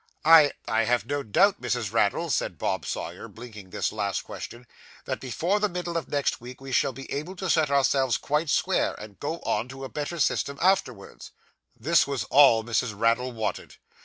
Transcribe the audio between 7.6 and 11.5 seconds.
ourselves quite square, and go on, on a better system, afterwards.'